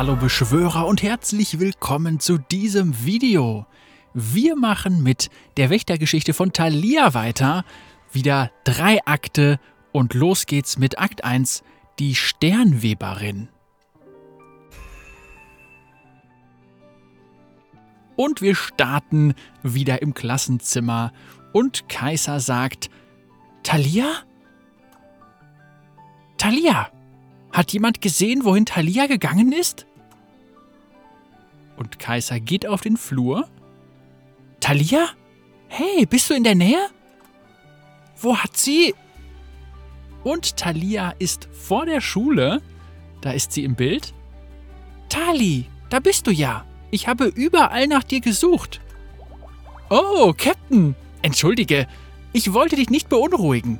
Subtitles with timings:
[0.00, 3.66] Hallo Beschwörer und herzlich willkommen zu diesem Video.
[4.14, 7.66] Wir machen mit der Wächtergeschichte von Thalia weiter.
[8.10, 9.60] Wieder drei Akte
[9.92, 11.62] und los geht's mit Akt 1,
[11.98, 13.50] die Sternweberin.
[18.16, 21.12] Und wir starten wieder im Klassenzimmer
[21.52, 22.88] und Kaiser sagt,
[23.64, 24.06] Thalia?
[26.38, 26.90] Thalia!
[27.52, 29.86] Hat jemand gesehen, wohin Thalia gegangen ist?
[31.80, 33.48] Und Kaiser geht auf den Flur.
[34.60, 35.08] Thalia?
[35.68, 36.90] Hey, bist du in der Nähe?
[38.20, 38.94] Wo hat sie?
[40.22, 42.60] Und Thalia ist vor der Schule.
[43.22, 44.12] Da ist sie im Bild.
[45.08, 46.66] Tali, da bist du ja.
[46.90, 48.82] Ich habe überall nach dir gesucht.
[49.88, 50.94] Oh, Captain.
[51.22, 51.86] Entschuldige,
[52.34, 53.78] ich wollte dich nicht beunruhigen.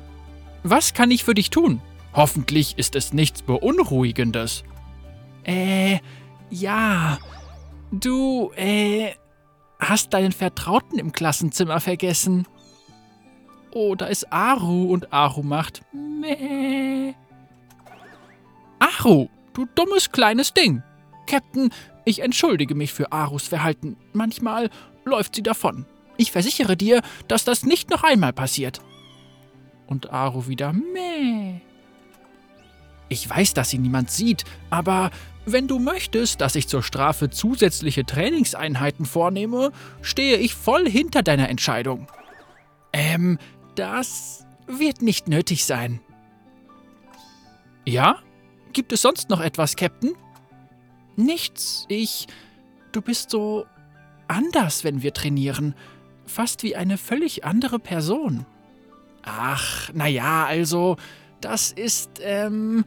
[0.63, 1.79] Was kann ich für dich tun?
[2.13, 4.63] Hoffentlich ist es nichts Beunruhigendes.
[5.43, 5.99] Äh,
[6.49, 7.19] ja.
[7.91, 9.11] Du, äh,
[9.79, 12.47] hast deinen Vertrauten im Klassenzimmer vergessen.
[13.73, 17.13] Oh, da ist Aru und Aru macht meh.
[18.79, 20.83] Aru, du dummes kleines Ding.
[21.27, 21.69] Captain,
[22.05, 23.97] ich entschuldige mich für Arus Verhalten.
[24.13, 24.69] Manchmal
[25.05, 25.85] läuft sie davon.
[26.17, 28.81] Ich versichere dir, dass das nicht noch einmal passiert.
[29.87, 31.59] Und Aru wieder meh.
[33.09, 35.11] Ich weiß, dass sie niemand sieht, aber
[35.45, 41.49] wenn du möchtest, dass ich zur Strafe zusätzliche Trainingseinheiten vornehme, stehe ich voll hinter deiner
[41.49, 42.07] Entscheidung.
[42.93, 43.39] Ähm,
[43.75, 45.99] das wird nicht nötig sein.
[47.85, 48.17] Ja?
[48.73, 50.13] Gibt es sonst noch etwas, Captain?
[51.15, 51.85] Nichts.
[51.89, 52.27] Ich.
[52.91, 53.65] Du bist so
[54.27, 55.75] anders, wenn wir trainieren.
[56.25, 58.45] Fast wie eine völlig andere Person.
[59.23, 60.97] Ach, na ja, also,
[61.41, 62.85] das ist, ähm,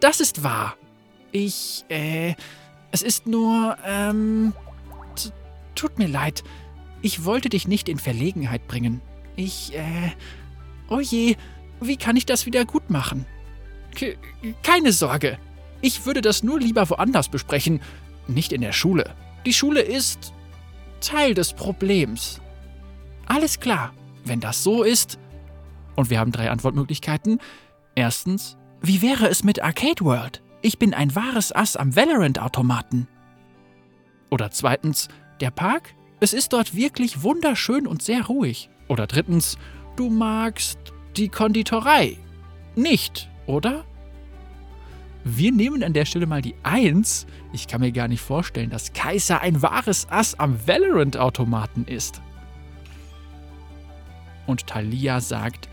[0.00, 0.76] das ist wahr.
[1.32, 2.34] Ich, äh,
[2.90, 4.52] es ist nur, ähm,
[5.74, 6.42] tut mir leid.
[7.02, 9.00] Ich wollte dich nicht in Verlegenheit bringen.
[9.36, 10.12] Ich, äh,
[10.88, 11.36] oh je,
[11.80, 13.26] wie kann ich das wieder gut machen?
[13.94, 14.16] Ke
[14.62, 15.38] keine Sorge.
[15.80, 17.80] Ich würde das nur lieber woanders besprechen,
[18.28, 19.14] nicht in der Schule.
[19.46, 20.32] Die Schule ist
[21.00, 22.40] Teil des Problems.
[23.26, 23.94] Alles klar.
[24.24, 25.18] Wenn das so ist,
[25.96, 27.40] und wir haben drei Antwortmöglichkeiten,
[27.94, 30.42] Erstens, wie wäre es mit Arcade World?
[30.62, 33.08] Ich bin ein wahres Ass am Valorant-Automaten.
[34.30, 35.08] Oder zweitens,
[35.40, 35.94] der Park?
[36.20, 38.68] Es ist dort wirklich wunderschön und sehr ruhig.
[38.88, 39.56] Oder drittens,
[39.96, 40.78] du magst
[41.16, 42.18] die Konditorei.
[42.76, 43.84] Nicht, oder?
[45.24, 47.26] Wir nehmen an der Stelle mal die 1.
[47.54, 52.20] Ich kann mir gar nicht vorstellen, dass Kaiser ein wahres Ass am Valorant-Automaten ist.
[54.46, 55.68] Und Thalia sagt,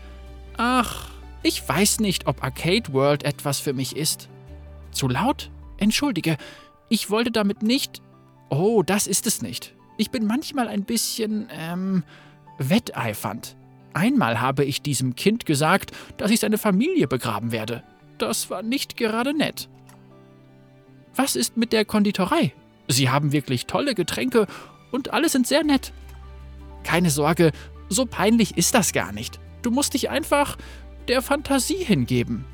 [0.56, 1.10] ach,
[1.42, 4.30] ich weiß nicht, ob Arcade World etwas für mich ist.
[4.98, 5.52] Zu laut?
[5.76, 6.36] Entschuldige,
[6.88, 8.02] ich wollte damit nicht.
[8.50, 9.76] Oh, das ist es nicht.
[9.96, 12.02] Ich bin manchmal ein bisschen, ähm,
[12.58, 13.56] wetteifernd.
[13.94, 17.84] Einmal habe ich diesem Kind gesagt, dass ich seine Familie begraben werde.
[18.18, 19.68] Das war nicht gerade nett.
[21.14, 22.52] Was ist mit der Konditorei?
[22.88, 24.48] Sie haben wirklich tolle Getränke
[24.90, 25.92] und alle sind sehr nett.
[26.82, 27.52] Keine Sorge,
[27.88, 29.38] so peinlich ist das gar nicht.
[29.62, 30.56] Du musst dich einfach
[31.06, 32.44] der Fantasie hingeben.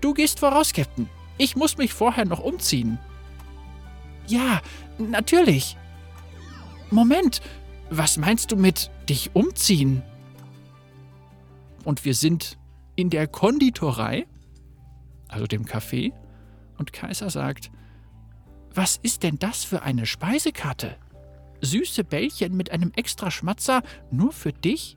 [0.00, 1.08] Du gehst voraus, Captain.
[1.38, 2.98] Ich muss mich vorher noch umziehen.
[4.26, 4.60] Ja,
[4.98, 5.76] natürlich.
[6.90, 7.40] Moment,
[7.90, 10.02] was meinst du mit dich umziehen?
[11.84, 12.58] Und wir sind
[12.96, 14.26] in der Konditorei,
[15.28, 16.12] also dem Café,
[16.76, 17.70] und Kaiser sagt,
[18.74, 20.96] was ist denn das für eine Speisekarte?
[21.60, 24.96] Süße Bällchen mit einem extra Schmatzer nur für dich?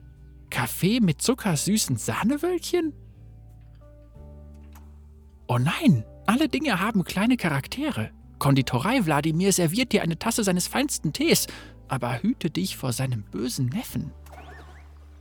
[0.50, 2.92] Kaffee mit zuckersüßen Sahnewölkchen?
[5.48, 8.10] Oh nein, alle Dinge haben kleine Charaktere.
[8.38, 11.46] Konditorei Wladimir serviert dir eine Tasse seines feinsten Tees,
[11.88, 14.12] aber hüte dich vor seinem bösen Neffen.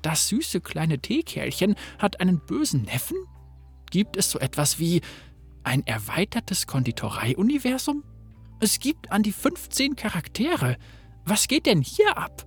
[0.01, 3.17] Das süße kleine Teekerlchen hat einen bösen Neffen?
[3.91, 5.01] Gibt es so etwas wie
[5.63, 8.03] ein erweitertes Konditorei-Universum?
[8.59, 10.77] Es gibt an die 15 Charaktere.
[11.25, 12.45] Was geht denn hier ab?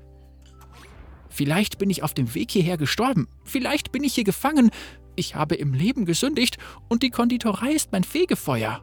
[1.29, 3.29] Vielleicht bin ich auf dem Weg hierher gestorben.
[3.45, 4.71] Vielleicht bin ich hier gefangen.
[5.17, 6.59] Ich habe im Leben gesündigt
[6.89, 8.83] und die Konditorei ist mein Fegefeuer.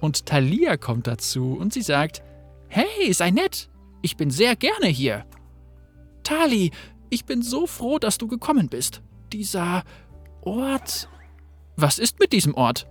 [0.00, 2.22] Und Thalia kommt dazu und sie sagt:
[2.68, 3.68] Hey, sei nett.
[4.02, 5.24] Ich bin sehr gerne hier.
[6.24, 6.72] Tali,
[7.08, 9.02] ich bin so froh, dass du gekommen bist.
[9.32, 9.84] Dieser
[10.42, 11.08] Ort.
[11.76, 12.88] Was ist mit diesem Ort?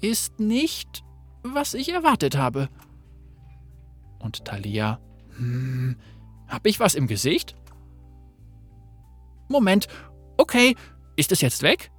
[0.00, 1.02] Ist nicht,
[1.42, 2.68] was ich erwartet habe.
[4.18, 5.00] Und Thalia,
[5.36, 5.96] hm,
[6.46, 7.56] hab ich was im Gesicht?
[9.48, 9.88] Moment.
[10.36, 10.76] Okay,
[11.18, 11.90] ist es jetzt weg?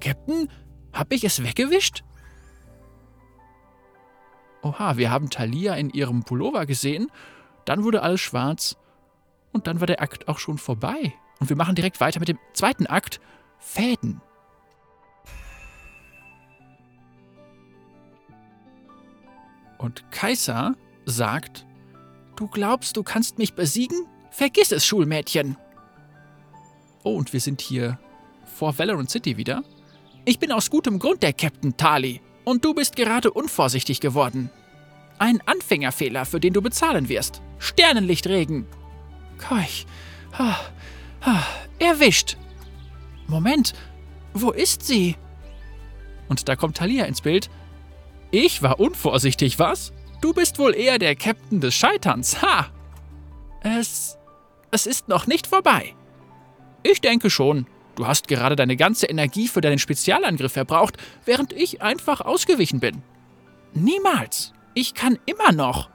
[0.00, 0.50] Captain,
[0.92, 2.04] hab ich es weggewischt?
[4.62, 7.10] Oha, wir haben Thalia in ihrem Pullover gesehen,
[7.64, 8.76] dann wurde alles schwarz
[9.52, 11.14] und dann war der Akt auch schon vorbei.
[11.40, 13.20] Und wir machen direkt weiter mit dem zweiten Akt,
[13.58, 14.20] Fäden.
[19.78, 21.66] Und Kaiser sagt,
[22.38, 24.06] Du glaubst, du kannst mich besiegen?
[24.30, 25.56] Vergiss es, Schulmädchen.
[27.02, 27.98] Oh, und wir sind hier
[28.48, 29.62] vor Valorant City wieder.
[30.24, 32.20] Ich bin aus gutem Grund der Captain Tali.
[32.44, 34.50] Und du bist gerade unvorsichtig geworden.
[35.18, 37.42] Ein Anfängerfehler, für den du bezahlen wirst.
[37.58, 38.66] Sternenlichtregen.
[39.38, 39.86] Keuch.
[40.38, 40.58] Ha,
[41.22, 41.46] ha,
[41.78, 42.36] erwischt.
[43.26, 43.74] Moment,
[44.32, 45.16] wo ist sie?
[46.28, 47.50] Und da kommt Talia ins Bild.
[48.30, 49.92] Ich war unvorsichtig, was?
[50.20, 52.42] Du bist wohl eher der Captain des Scheiterns.
[52.42, 52.66] Ha!
[53.62, 54.18] Es.
[54.70, 55.94] Es ist noch nicht vorbei.
[56.82, 57.66] Ich denke schon.
[57.98, 63.02] Du hast gerade deine ganze Energie für deinen Spezialangriff verbraucht, während ich einfach ausgewichen bin.
[63.74, 64.52] Niemals.
[64.72, 65.90] Ich kann immer noch.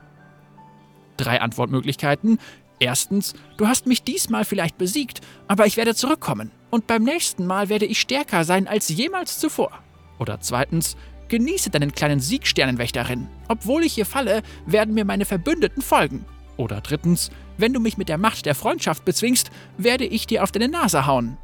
[1.15, 2.39] Drei Antwortmöglichkeiten.
[2.77, 6.51] Erstens, du hast mich diesmal vielleicht besiegt, aber ich werde zurückkommen.
[6.71, 9.71] Und beim nächsten Mal werde ich stärker sein als jemals zuvor.
[10.19, 10.97] Oder zweitens,
[11.29, 13.29] genieße deinen kleinen Sieg, Sternenwächterin.
[13.47, 16.25] Obwohl ich hier falle, werden mir meine Verbündeten folgen.
[16.57, 20.51] Oder drittens, wenn du mich mit der Macht der Freundschaft bezwingst, werde ich dir auf
[20.51, 21.37] deine Nase hauen.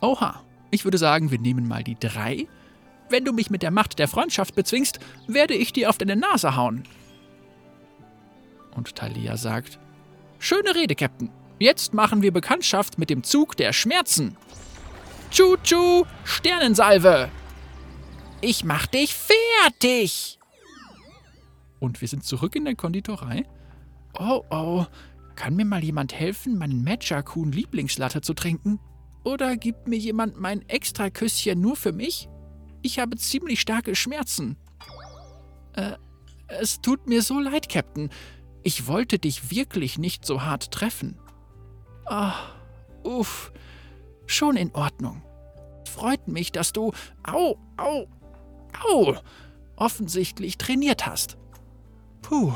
[0.00, 2.46] Oha, ich würde sagen, wir nehmen mal die drei.
[3.10, 6.56] Wenn du mich mit der Macht der Freundschaft bezwingst, werde ich dir auf deine Nase
[6.56, 6.84] hauen.
[8.74, 9.78] Und Thalia sagt:
[10.38, 11.30] Schöne Rede, Captain.
[11.58, 14.36] Jetzt machen wir Bekanntschaft mit dem Zug der Schmerzen.
[15.30, 17.28] Tschu-tschu, Sternensalve!
[18.40, 20.38] Ich mach dich fertig!
[21.80, 23.44] Und wir sind zurück in der Konditorei.
[24.18, 24.86] Oh, oh,
[25.34, 28.78] kann mir mal jemand helfen, meinen Matcha-Kuhn Lieblingslatte zu trinken?
[29.24, 32.28] Oder gibt mir jemand mein Extraküsschen nur für mich?
[32.82, 34.56] Ich habe ziemlich starke Schmerzen.
[35.72, 35.92] Äh,
[36.48, 38.10] es tut mir so leid, Captain.
[38.62, 41.18] Ich wollte dich wirklich nicht so hart treffen.
[42.06, 42.34] Ah,
[43.02, 43.52] uff.
[44.26, 45.22] Schon in Ordnung.
[45.88, 46.92] Freut mich, dass du.
[47.22, 48.06] Au, au,
[48.86, 49.16] au!
[49.76, 51.36] offensichtlich trainiert hast.
[52.22, 52.52] Puh,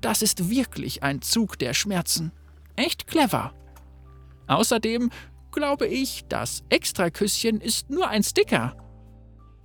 [0.00, 2.32] das ist wirklich ein Zug der Schmerzen.
[2.76, 3.52] Echt clever.
[4.46, 5.10] Außerdem
[5.52, 8.76] glaube ich, das Extraküsschen ist nur ein Sticker.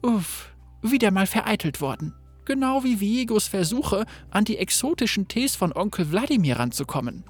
[0.01, 2.13] Uff, wieder mal vereitelt worden.
[2.45, 7.23] Genau wie Viegos Versuche, an die exotischen Tees von Onkel Wladimir ranzukommen.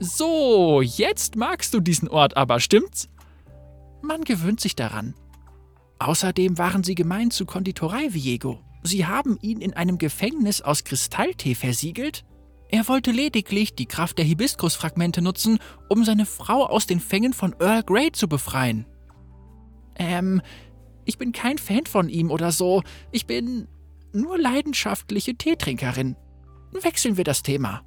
[0.00, 3.08] So, jetzt magst du diesen Ort aber, stimmt's?
[4.00, 5.14] Man gewöhnt sich daran.
[5.98, 8.58] Außerdem waren sie gemein zu Konditorei Viego.
[8.82, 12.24] Sie haben ihn in einem Gefängnis aus Kristalltee versiegelt
[12.72, 15.58] er wollte lediglich die Kraft der Hibiskusfragmente nutzen,
[15.90, 18.86] um seine Frau aus den Fängen von Earl Grey zu befreien.
[19.96, 20.40] Ähm,
[21.04, 22.82] ich bin kein Fan von ihm oder so.
[23.10, 23.68] Ich bin
[24.14, 26.16] nur leidenschaftliche Teetrinkerin.
[26.72, 27.82] Wechseln wir das Thema.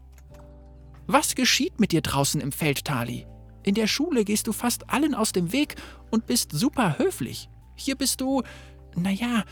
[1.08, 3.26] Was geschieht mit dir draußen im Feld, Tali?
[3.64, 5.78] In der Schule gehst du fast allen aus dem Weg
[6.12, 7.50] und bist super höflich.
[7.74, 8.44] Hier bist du,
[8.96, 9.46] naja,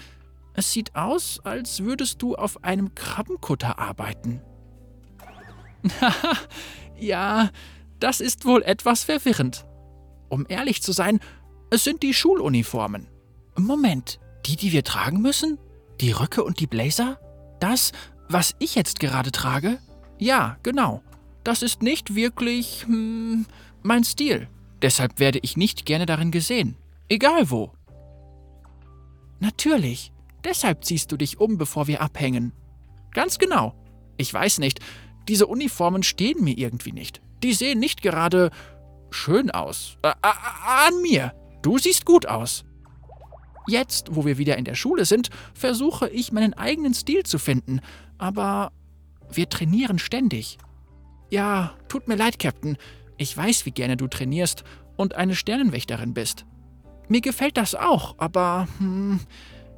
[0.53, 4.43] es sieht aus, als würdest du auf einem Krabbenkutter arbeiten.
[6.99, 7.49] ja,
[7.99, 9.65] das ist wohl etwas verwirrend.
[10.29, 11.19] Um ehrlich zu sein,
[11.69, 13.07] es sind die Schuluniformen.
[13.55, 15.57] Moment, die, die wir tragen müssen?
[16.01, 17.19] Die Röcke und die Blazer?
[17.59, 17.91] Das,
[18.29, 19.79] was ich jetzt gerade trage?
[20.19, 21.01] Ja, genau.
[21.43, 23.45] Das ist nicht wirklich hm,
[23.81, 24.47] mein Stil.
[24.81, 26.75] Deshalb werde ich nicht gerne darin gesehen.
[27.09, 27.71] Egal wo.
[29.39, 30.11] Natürlich.
[30.43, 32.53] Deshalb ziehst du dich um, bevor wir abhängen.
[33.11, 33.75] Ganz genau.
[34.17, 34.79] Ich weiß nicht,
[35.27, 37.21] diese Uniformen stehen mir irgendwie nicht.
[37.43, 38.51] Die sehen nicht gerade
[39.09, 39.97] schön aus.
[40.01, 40.13] Äh, äh,
[40.87, 41.33] an mir.
[41.61, 42.65] Du siehst gut aus.
[43.67, 47.79] Jetzt, wo wir wieder in der Schule sind, versuche ich meinen eigenen Stil zu finden,
[48.17, 48.73] aber
[49.31, 50.57] wir trainieren ständig.
[51.29, 52.77] Ja, tut mir leid, Captain.
[53.17, 54.63] Ich weiß, wie gerne du trainierst
[54.97, 56.45] und eine Sternenwächterin bist.
[57.07, 59.21] Mir gefällt das auch, aber hm,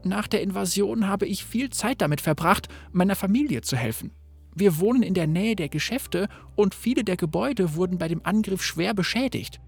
[0.04, 4.12] nach der Invasion habe ich viel Zeit damit verbracht, meiner Familie zu helfen.
[4.56, 8.64] Wir wohnen in der Nähe der Geschäfte und viele der Gebäude wurden bei dem Angriff
[8.64, 9.60] schwer beschädigt.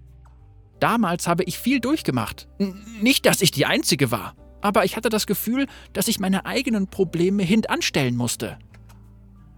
[0.80, 2.48] Damals habe ich viel durchgemacht.
[3.02, 6.88] Nicht, dass ich die Einzige war, aber ich hatte das Gefühl, dass ich meine eigenen
[6.88, 8.58] Probleme hintanstellen musste.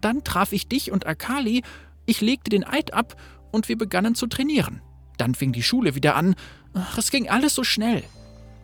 [0.01, 1.63] Dann traf ich dich und Akali,
[2.07, 3.15] ich legte den Eid ab
[3.53, 4.83] und wir begannen zu trainieren.
[5.17, 6.35] Dann fing die Schule wieder an.
[6.73, 8.03] Ach, es ging alles so schnell.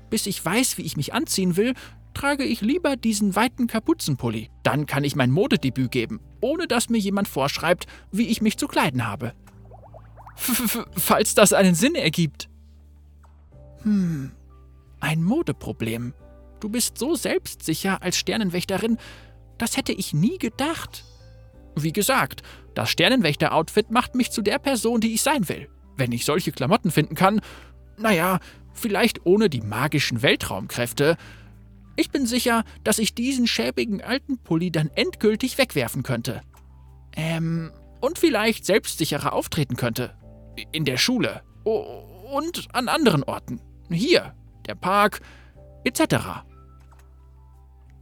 [0.08, 1.74] Bis ich weiß, wie ich mich anziehen will,
[2.14, 4.48] trage ich lieber diesen weiten Kapuzenpulli.
[4.62, 8.68] Dann kann ich mein Modedebüt geben, ohne dass mir jemand vorschreibt, wie ich mich zu
[8.68, 9.32] kleiden habe.
[10.36, 12.48] F falls das einen Sinn ergibt.
[13.82, 14.30] Hm,
[15.00, 16.14] ein Modeproblem.
[16.60, 18.98] Du bist so selbstsicher als Sternenwächterin,
[19.58, 21.04] Das hätte ich nie gedacht.
[21.76, 22.42] Wie gesagt,
[22.74, 25.68] das Sternenwächter-Outfit macht mich zu der Person, die ich sein will.
[25.96, 27.40] Wenn ich solche Klamotten finden kann,
[27.96, 28.38] naja,
[28.74, 31.16] vielleicht ohne die magischen Weltraumkräfte.
[31.96, 36.42] Ich bin sicher, dass ich diesen schäbigen alten Pulli dann endgültig wegwerfen könnte.
[37.16, 40.14] Ähm, und vielleicht selbstsicherer auftreten könnte.
[40.72, 41.42] In der Schule.
[41.64, 43.60] Und an anderen Orten.
[43.90, 44.34] Hier,
[44.66, 45.20] der Park,
[45.84, 46.44] etc.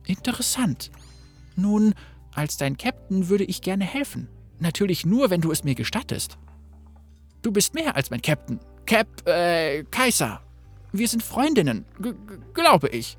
[0.07, 0.91] Interessant.
[1.57, 1.95] Nun,
[2.35, 4.29] als dein Captain würde ich gerne helfen.
[4.59, 6.39] Natürlich nur, wenn du es mir gestattest.
[7.43, 8.59] Du bist mehr als mein Captain.
[8.87, 10.41] Cap, äh, Kaiser.
[10.93, 11.85] Wir sind Freundinnen,
[12.55, 13.17] glaube ich.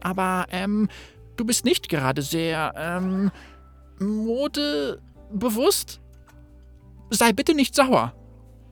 [0.00, 0.88] Aber, ähm,
[1.36, 3.30] du bist nicht gerade sehr, ähm,
[3.98, 6.00] modebewusst?
[7.10, 8.14] Sei bitte nicht sauer.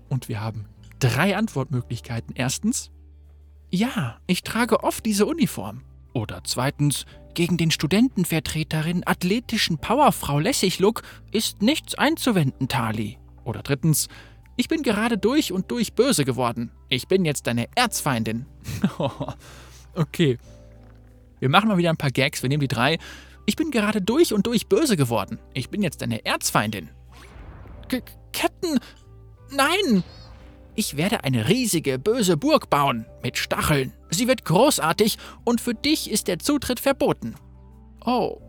[0.08, 0.66] Und wir haben
[0.98, 2.34] drei Antwortmöglichkeiten.
[2.36, 2.90] Erstens,
[3.70, 5.82] ja, ich trage oft diese Uniform.
[6.14, 7.04] Oder zweitens,
[7.34, 13.18] gegen den Studentenvertreterin athletischen Powerfrau Lässig-Look ist nichts einzuwenden, Tali.
[13.44, 14.08] Oder drittens,
[14.56, 16.72] ich bin gerade durch und durch böse geworden.
[16.88, 18.46] Ich bin jetzt deine Erzfeindin.
[19.94, 20.38] okay.
[21.40, 22.42] Wir machen mal wieder ein paar Gags.
[22.42, 22.98] Wir nehmen die drei.
[23.46, 25.38] Ich bin gerade durch und durch böse geworden.
[25.54, 26.90] Ich bin jetzt deine Erzfeindin.
[27.88, 28.02] K
[28.32, 28.78] Captain,
[29.50, 30.04] nein!
[30.74, 33.94] Ich werde eine riesige, böse Burg bauen, mit Stacheln.
[34.10, 37.34] Sie wird großartig und für dich ist der Zutritt verboten.
[38.04, 38.40] Oh,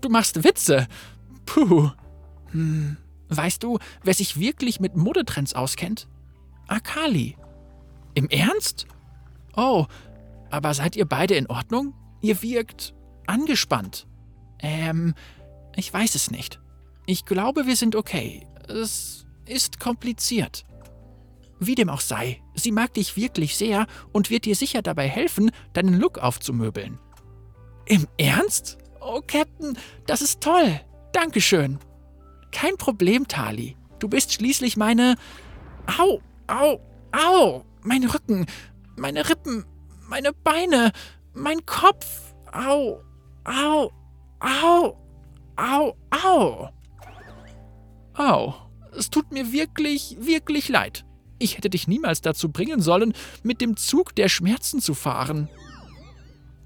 [0.00, 0.86] du machst Witze.
[1.46, 1.90] Puh.
[2.52, 2.96] Hm,
[3.28, 6.06] weißt du, wer sich wirklich mit Modetrends auskennt?
[6.68, 7.36] Akali.
[8.14, 8.86] Im Ernst?
[9.56, 9.86] Oh,
[10.50, 11.94] aber seid ihr beide in Ordnung?
[12.24, 12.94] Ihr wirkt
[13.26, 14.06] angespannt.
[14.58, 15.12] Ähm,
[15.76, 16.58] ich weiß es nicht.
[17.04, 18.46] Ich glaube, wir sind okay.
[18.66, 20.64] Es ist kompliziert.
[21.60, 25.50] Wie dem auch sei, sie mag dich wirklich sehr und wird dir sicher dabei helfen,
[25.74, 26.98] deinen Look aufzumöbeln.
[27.84, 28.78] Im Ernst?
[29.02, 29.76] Oh, Captain,
[30.06, 30.80] das ist toll.
[31.12, 31.78] Dankeschön.
[32.52, 33.76] Kein Problem, Tali.
[33.98, 35.16] Du bist schließlich meine.
[35.98, 36.80] Au, au,
[37.12, 37.64] au!
[37.82, 38.46] Mein Rücken,
[38.96, 39.66] meine Rippen,
[40.08, 40.90] meine Beine,
[41.34, 42.34] mein Kopf.
[42.52, 43.00] Au,
[43.44, 43.90] au,
[44.40, 44.96] au,
[45.56, 46.68] au, au.
[48.16, 48.54] Au,
[48.96, 51.04] es tut mir wirklich, wirklich leid.
[51.38, 53.12] Ich hätte dich niemals dazu bringen sollen,
[53.42, 55.48] mit dem Zug der Schmerzen zu fahren.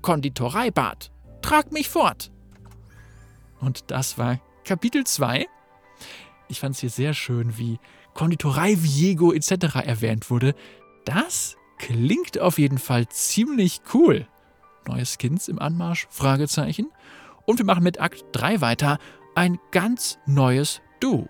[0.03, 1.11] Konditoreibad,
[1.41, 2.31] trag mich fort.
[3.61, 5.47] Und das war Kapitel 2.
[6.49, 7.79] Ich fand es hier sehr schön, wie
[8.15, 9.77] Konditorei Viego etc.
[9.85, 10.55] erwähnt wurde.
[11.05, 14.27] Das klingt auf jeden Fall ziemlich cool.
[14.89, 16.07] Neue Skins im Anmarsch?
[16.11, 16.91] Fragezeichen.
[17.45, 18.99] Und wir machen mit Akt 3 weiter.
[19.35, 21.29] Ein ganz neues Du.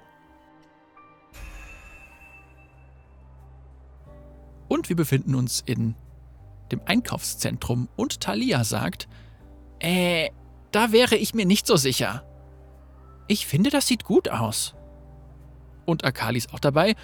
[4.68, 5.96] Und wir befinden uns in
[6.70, 9.08] dem Einkaufszentrum und Thalia sagt,
[9.80, 10.30] äh,
[10.70, 12.24] da wäre ich mir nicht so sicher.
[13.26, 14.74] Ich finde, das sieht gut aus.
[15.84, 16.94] Und Akali ist auch dabei,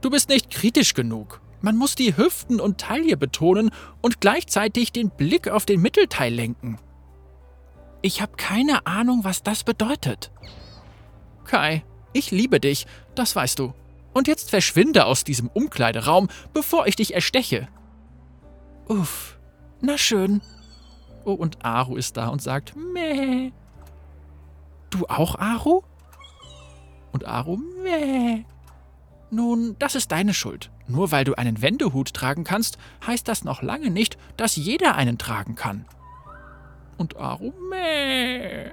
[0.00, 1.40] du bist nicht kritisch genug.
[1.64, 3.70] Man muss die Hüften und Taille betonen
[4.02, 6.78] und gleichzeitig den Blick auf den Mittelteil lenken.
[8.02, 10.30] Ich habe keine Ahnung, was das bedeutet.
[11.46, 13.72] Kai, ich liebe dich, das weißt du.
[14.12, 17.66] Und jetzt verschwinde aus diesem Umkleideraum, bevor ich dich ersteche.
[18.86, 19.38] Uff,
[19.80, 20.42] na schön.
[21.24, 23.52] Oh, und Aru ist da und sagt, meh.
[24.90, 25.80] Du auch, Aru?
[27.10, 28.44] Und Aru, meh.
[29.30, 30.70] Nun, das ist deine Schuld.
[30.86, 35.18] Nur weil du einen Wendehut tragen kannst, heißt das noch lange nicht, dass jeder einen
[35.18, 35.86] tragen kann.
[36.96, 38.70] Und Aru, meh.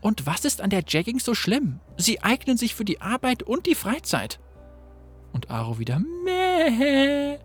[0.00, 1.80] Und was ist an der Jagging so schlimm?
[1.96, 4.38] Sie eignen sich für die Arbeit und die Freizeit.
[5.32, 7.38] Und Aro wieder Meh.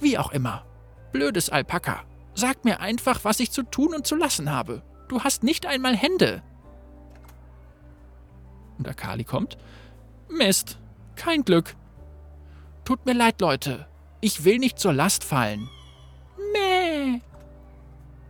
[0.00, 0.66] Wie auch immer.
[1.12, 2.02] Blödes Alpaka.
[2.34, 4.82] Sag mir einfach, was ich zu tun und zu lassen habe.
[5.08, 6.42] Du hast nicht einmal Hände.
[8.76, 9.56] Und Akali kommt.
[10.28, 10.78] Mist.
[11.14, 11.76] Kein Glück.
[12.84, 13.86] Tut mir leid, Leute.
[14.20, 15.68] Ich will nicht zur Last fallen.
[16.52, 17.20] Meh.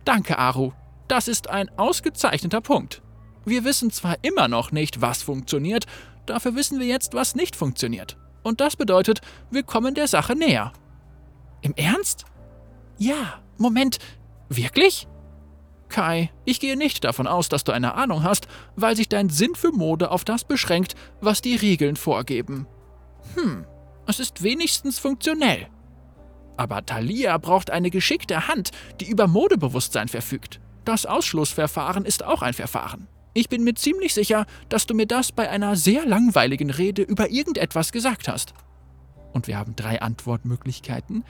[0.05, 0.71] Danke, Aru.
[1.07, 3.01] Das ist ein ausgezeichneter Punkt.
[3.45, 5.85] Wir wissen zwar immer noch nicht, was funktioniert,
[6.25, 8.17] dafür wissen wir jetzt, was nicht funktioniert.
[8.43, 10.73] Und das bedeutet, wir kommen der Sache näher.
[11.61, 12.25] Im Ernst?
[12.97, 13.99] Ja, Moment,
[14.49, 15.07] wirklich?
[15.89, 19.55] Kai, ich gehe nicht davon aus, dass du eine Ahnung hast, weil sich dein Sinn
[19.55, 22.67] für Mode auf das beschränkt, was die Regeln vorgeben.
[23.35, 23.65] Hm,
[24.05, 25.67] es ist wenigstens funktionell.
[26.57, 30.59] Aber Thalia braucht eine geschickte Hand, die über Modebewusstsein verfügt.
[30.85, 33.07] Das Ausschlussverfahren ist auch ein Verfahren.
[33.33, 37.29] Ich bin mir ziemlich sicher, dass du mir das bei einer sehr langweiligen Rede über
[37.29, 38.53] irgendetwas gesagt hast.
[39.31, 41.23] Und wir haben drei Antwortmöglichkeiten.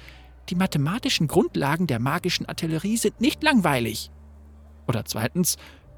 [0.49, 4.11] Die mathematischen Grundlagen der magischen Artillerie sind nicht langweilig.
[4.87, 5.57] Oder zweitens,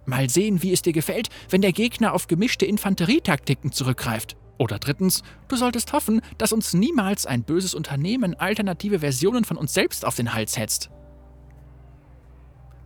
[0.09, 4.35] Mal sehen, wie es dir gefällt, wenn der Gegner auf gemischte Infanterietaktiken zurückgreift.
[4.57, 9.73] Oder drittens, du solltest hoffen, dass uns niemals ein böses Unternehmen alternative Versionen von uns
[9.73, 10.89] selbst auf den Hals hetzt.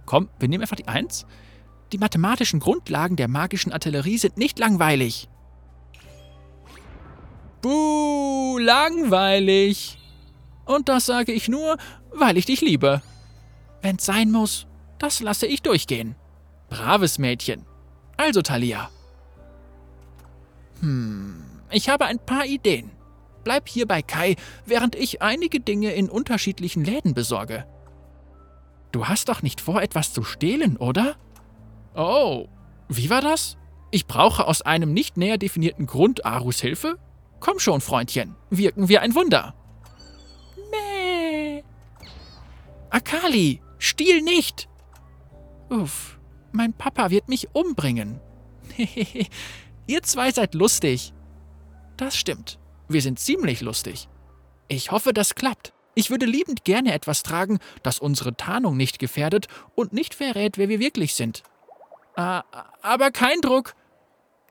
[0.06, 1.26] Komm, wir nehmen einfach die Eins.
[1.94, 5.30] Die mathematischen Grundlagen der magischen Artillerie sind nicht langweilig.
[7.62, 9.98] Buh, langweilig.
[10.66, 11.78] Und das sage ich nur,
[12.12, 13.02] weil ich dich liebe.
[13.82, 14.68] Wenn's sein muss,
[15.00, 16.16] das lasse ich durchgehen.
[16.70, 17.66] Braves Mädchen.
[18.18, 18.90] Also, Thalia.
[20.80, 22.92] Hm, ich habe ein paar Ideen.
[23.44, 24.36] Bleib hier bei Kai,
[24.66, 27.66] während ich einige Dinge in unterschiedlichen Läden besorge.
[28.92, 31.16] Du hast doch nicht vor, etwas zu stehlen, oder?
[31.96, 32.48] Oh,
[32.88, 33.58] wie war das?
[33.92, 36.98] Ich brauche aus einem nicht näher definierten Grund Arus Hilfe?
[37.40, 39.54] Komm schon, Freundchen, wirken wir ein Wunder.
[40.72, 41.64] Mäh.
[42.90, 44.70] Akali, stiehl nicht!
[45.74, 46.20] Uff,
[46.52, 48.20] mein Papa wird mich umbringen.
[49.88, 51.14] Ihr zwei seid lustig.
[51.98, 52.60] Das stimmt.
[52.88, 54.08] Wir sind ziemlich lustig.
[54.68, 55.74] Ich hoffe, das klappt.
[55.96, 60.70] Ich würde liebend gerne etwas tragen, das unsere Tarnung nicht gefährdet und nicht verrät, wer
[60.70, 61.42] wir wirklich sind.
[62.18, 62.42] Äh,
[62.84, 63.74] aber kein Druck.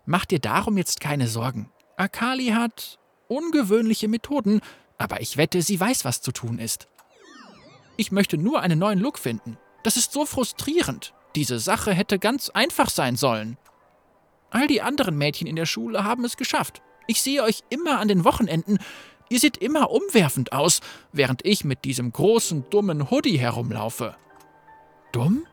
[0.05, 1.71] Mach dir darum jetzt keine Sorgen.
[1.97, 2.99] Akali hat
[3.29, 4.61] ungewöhnliche Methoden,
[4.99, 6.88] aber ich wette, sie weiß, was zu tun ist.
[7.97, 9.57] Ich möchte nur einen neuen Look finden.
[9.83, 11.15] Das ist so frustrierend.
[11.35, 13.57] Diese Sache hätte ganz einfach sein sollen.
[14.51, 16.83] All die anderen Mädchen in der Schule haben es geschafft.
[17.07, 18.79] Ich sehe euch immer an den Wochenenden.
[19.29, 20.81] Ihr seht immer umwerfend aus,
[21.12, 24.15] während ich mit diesem großen, dummen Hoodie herumlaufe.
[25.11, 25.47] Dumm?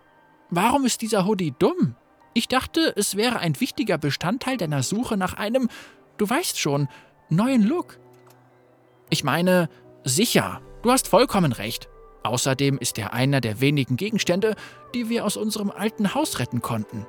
[0.49, 1.95] Warum ist dieser Hoodie dumm?
[2.33, 5.69] Ich dachte, es wäre ein wichtiger Bestandteil deiner Suche nach einem,
[6.17, 6.89] du weißt schon,
[7.29, 7.99] neuen Look.
[9.09, 9.69] Ich meine,
[10.03, 11.89] sicher, du hast vollkommen recht.
[12.23, 14.55] Außerdem ist er einer der wenigen Gegenstände,
[14.93, 17.05] die wir aus unserem alten Haus retten konnten.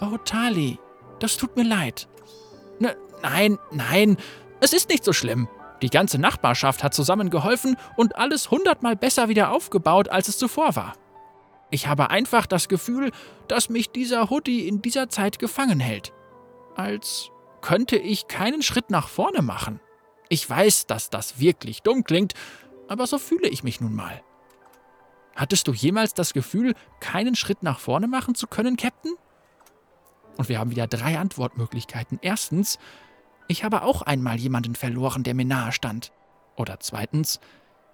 [0.00, 0.78] Oh, Tali,
[1.18, 2.08] das tut mir leid.
[2.78, 4.16] Ne, nein, nein,
[4.60, 5.48] es ist nicht so schlimm.
[5.82, 10.94] Die ganze Nachbarschaft hat zusammengeholfen und alles hundertmal besser wieder aufgebaut, als es zuvor war.
[11.70, 13.12] Ich habe einfach das Gefühl,
[13.46, 16.12] dass mich dieser Hoodie in dieser Zeit gefangen hält.
[16.74, 19.80] Als könnte ich keinen Schritt nach vorne machen.
[20.28, 22.34] Ich weiß, dass das wirklich dumm klingt,
[22.88, 24.22] aber so fühle ich mich nun mal.
[25.38, 29.14] Hattest du jemals das Gefühl, keinen Schritt nach vorne machen zu können, Captain?
[30.36, 32.18] Und wir haben wieder drei Antwortmöglichkeiten.
[32.22, 32.76] Erstens,
[33.46, 36.10] ich habe auch einmal jemanden verloren, der mir nahe stand.
[36.56, 37.38] Oder zweitens,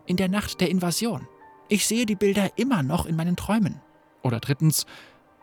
[0.06, 1.28] in der Nacht der Invasion.
[1.68, 3.82] Ich sehe die Bilder immer noch in meinen Träumen.
[4.22, 4.86] Oder drittens,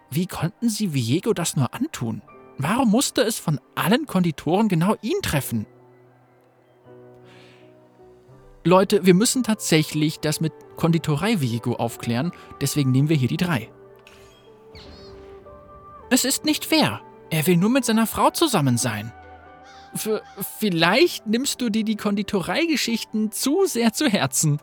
[0.09, 2.23] wie konnten sie Viego das nur antun?
[2.57, 5.67] Warum musste es von allen Konditoren genau ihn treffen?
[8.63, 13.69] Leute, wir müssen tatsächlich das mit Konditorei Viego aufklären, deswegen nehmen wir hier die drei.
[16.09, 17.01] Es ist nicht fair.
[17.29, 19.13] Er will nur mit seiner Frau zusammen sein.
[19.93, 20.09] F
[20.57, 24.59] vielleicht nimmst du dir die Konditoreigeschichten zu sehr zu Herzen.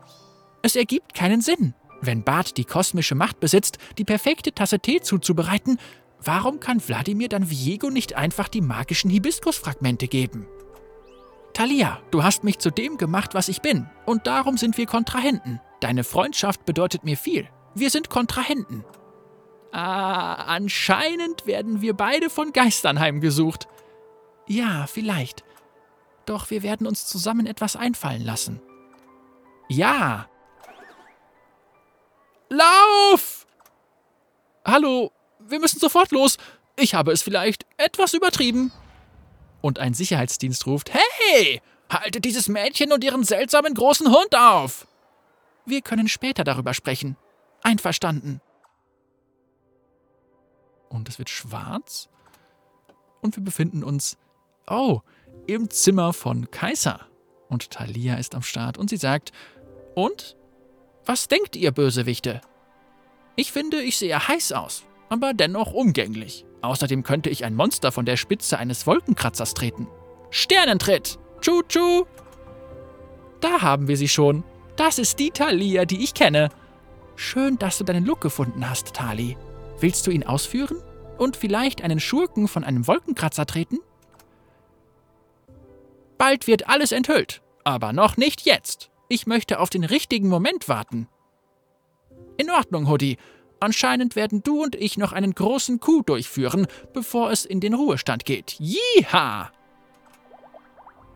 [0.60, 1.74] Es ergibt keinen Sinn.
[2.00, 5.78] Wenn Bart die kosmische Macht besitzt, die perfekte Tasse Tee zuzubereiten,
[6.20, 10.48] warum kann Wladimir dann Viego nicht einfach die magischen Hibiskusfragmente geben?
[11.52, 15.60] Talia, du hast mich zu dem gemacht, was ich bin, und darum sind wir Kontrahenten.
[15.80, 17.48] Deine Freundschaft bedeutet mir viel.
[17.74, 18.84] Wir sind Kontrahenten.
[19.70, 23.68] Ah, anscheinend werden wir beide von Geistern heimgesucht.
[24.46, 25.44] Ja, vielleicht.
[26.26, 28.60] Doch wir werden uns zusammen etwas einfallen lassen.
[29.68, 30.28] Ja.
[32.48, 33.46] Lauf!
[34.64, 36.38] Hallo, wir müssen sofort los.
[36.76, 38.72] Ich habe es vielleicht etwas übertrieben.
[39.60, 41.60] Und ein Sicherheitsdienst ruft: Hey!
[41.90, 44.87] Haltet dieses Mädchen und ihren seltsamen großen Hund auf!
[45.68, 47.16] Wir können später darüber sprechen.
[47.62, 48.40] Einverstanden
[50.88, 52.08] und es wird schwarz.
[53.20, 54.16] Und wir befinden uns,
[54.68, 55.00] oh,
[55.46, 57.00] im Zimmer von Kaiser.
[57.48, 59.32] Und Thalia ist am Start und sie sagt,
[59.94, 60.36] und?
[61.04, 62.42] Was denkt ihr, Bösewichte?
[63.34, 66.44] Ich finde, ich sehe heiß aus, aber dennoch umgänglich.
[66.60, 69.88] Außerdem könnte ich ein Monster von der Spitze eines Wolkenkratzers treten.
[70.30, 71.18] Sternentritt!
[71.40, 72.04] Tschu-tschu!
[73.40, 74.44] Da haben wir sie schon.
[74.78, 76.50] Das ist die Thalia, die ich kenne.
[77.16, 79.36] Schön, dass du deinen Look gefunden hast, Tali.
[79.80, 80.80] Willst du ihn ausführen?
[81.18, 83.78] Und vielleicht einen Schurken von einem Wolkenkratzer treten?
[86.16, 88.88] Bald wird alles enthüllt, aber noch nicht jetzt.
[89.08, 91.08] Ich möchte auf den richtigen Moment warten.
[92.36, 93.16] In Ordnung, Hoodie.
[93.58, 98.24] Anscheinend werden du und ich noch einen großen Coup durchführen, bevor es in den Ruhestand
[98.24, 98.54] geht.
[98.60, 99.50] Jiha!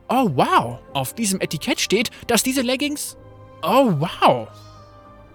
[0.09, 3.17] Oh wow, auf diesem Etikett steht, dass diese Leggings...
[3.63, 4.49] Oh wow!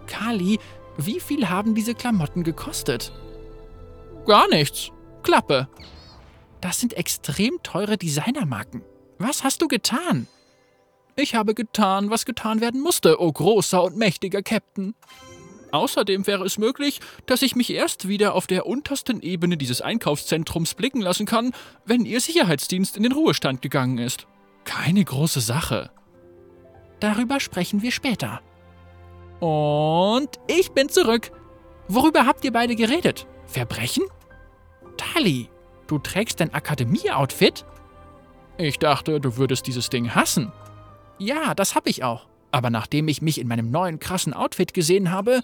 [0.05, 0.59] Kali,
[0.97, 3.11] wie viel haben diese Klamotten gekostet?
[4.25, 4.91] Gar nichts.
[5.23, 5.67] Klappe.
[6.61, 8.83] Das sind extrem teure Designermarken.
[9.19, 10.27] Was hast du getan?
[11.15, 14.93] Ich habe getan, was getan werden musste, o oh großer und mächtiger Captain.
[15.71, 20.75] Außerdem wäre es möglich, dass ich mich erst wieder auf der untersten Ebene dieses Einkaufszentrums
[20.75, 21.53] blicken lassen kann,
[21.85, 24.27] wenn Ihr Sicherheitsdienst in den Ruhestand gegangen ist.
[24.63, 25.91] Keine große Sache.
[26.99, 28.41] Darüber sprechen wir später.
[29.39, 31.31] Und ich bin zurück.
[31.87, 33.27] Worüber habt ihr beide geredet?
[33.45, 34.03] Verbrechen?
[34.97, 35.49] Tali,
[35.87, 37.65] du trägst dein Akademie-Outfit?
[38.57, 40.51] Ich dachte, du würdest dieses Ding hassen.
[41.19, 42.27] Ja, das hab ich auch.
[42.51, 45.41] Aber nachdem ich mich in meinem neuen krassen Outfit gesehen habe,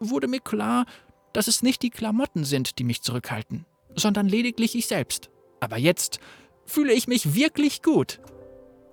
[0.00, 0.86] wurde mir klar,
[1.32, 5.30] dass es nicht die Klamotten sind, die mich zurückhalten, sondern lediglich ich selbst.
[5.60, 6.18] Aber jetzt
[6.64, 8.20] fühle ich mich wirklich gut.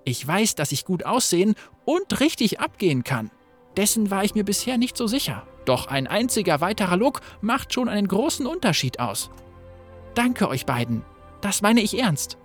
[0.04, 3.30] Ich weiß, dass ich gut aussehen und richtig abgehen kann.
[3.76, 5.46] Dessen war ich mir bisher nicht so sicher.
[5.64, 9.30] Doch ein einziger weiterer Look macht schon einen großen Unterschied aus.
[10.14, 11.02] Danke euch beiden.
[11.40, 12.38] Das meine ich ernst.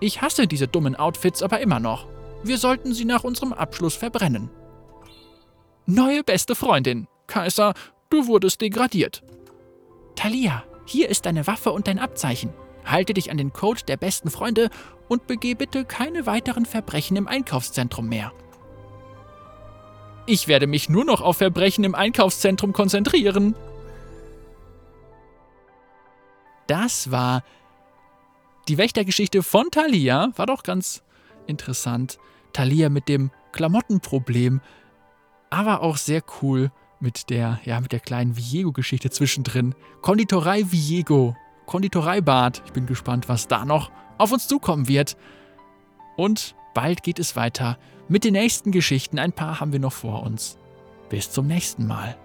[0.00, 2.06] Ich hasse diese dummen Outfits aber immer noch.
[2.42, 4.50] Wir sollten sie nach unserem Abschluss verbrennen.
[5.86, 7.06] Neue beste Freundin.
[7.26, 7.74] Kaiser,
[8.10, 9.22] du wurdest degradiert.
[10.16, 12.52] Talia, hier ist deine Waffe und dein Abzeichen.
[12.84, 14.70] Halte dich an den Code der besten Freunde
[15.08, 18.32] und begeh bitte keine weiteren Verbrechen im Einkaufszentrum mehr.
[20.26, 23.54] Ich werde mich nur noch auf Verbrechen im Einkaufszentrum konzentrieren.
[26.66, 27.44] Das war
[28.68, 30.30] die Wächtergeschichte von Thalia.
[30.36, 31.02] War doch ganz
[31.46, 32.18] interessant.
[32.54, 34.60] Thalia mit dem Klamottenproblem,
[35.50, 36.70] aber auch sehr cool
[37.00, 39.74] mit der, ja, mit der kleinen Viego-Geschichte zwischendrin.
[40.00, 41.36] Konditorei Viego.
[41.66, 42.62] Konditoreibad.
[42.66, 45.16] Ich bin gespannt, was da noch auf uns zukommen wird.
[46.16, 49.18] Und bald geht es weiter mit den nächsten Geschichten.
[49.18, 50.58] Ein paar haben wir noch vor uns.
[51.08, 52.16] Bis zum nächsten Mal.